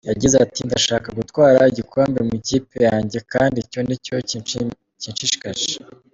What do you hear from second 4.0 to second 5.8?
cyo kinshishikaje".